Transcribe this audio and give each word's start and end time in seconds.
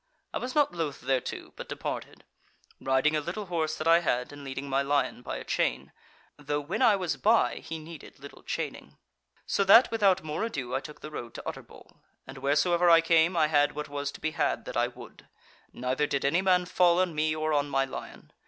I 0.33 0.39
was 0.39 0.55
not 0.55 0.73
loth 0.73 1.01
thereto, 1.01 1.53
but 1.55 1.69
departed, 1.69 2.23
riding 2.79 3.15
a 3.15 3.21
little 3.21 3.45
horse 3.45 3.75
that 3.75 3.87
I 3.87 3.99
had, 3.99 4.33
and 4.33 4.43
leading 4.43 4.67
my 4.67 4.81
lion 4.81 5.21
by 5.21 5.37
a 5.37 5.43
chain, 5.43 5.91
though 6.37 6.59
when 6.59 6.81
I 6.81 6.95
was 6.95 7.17
by 7.17 7.57
he 7.57 7.77
needed 7.77 8.17
little 8.19 8.41
chaining. 8.41 8.97
"So 9.45 9.63
that 9.65 9.91
without 9.91 10.23
more 10.23 10.43
ado 10.43 10.73
I 10.73 10.79
took 10.79 11.01
the 11.01 11.11
road 11.11 11.35
to 11.35 11.47
Utterbol, 11.47 11.97
and 12.25 12.39
wheresoever 12.39 12.89
I 12.89 13.01
came, 13.01 13.37
I 13.37 13.45
had 13.45 13.73
what 13.73 13.89
was 13.89 14.11
to 14.13 14.19
be 14.19 14.31
had 14.31 14.65
that 14.65 14.75
I 14.75 14.87
would; 14.87 15.27
neither 15.71 16.07
did 16.07 16.25
any 16.25 16.41
man 16.41 16.65
fall 16.65 16.97
on 16.99 17.13
me, 17.13 17.35
or 17.35 17.53
on 17.53 17.69
my 17.69 17.85
lion. 17.85 18.33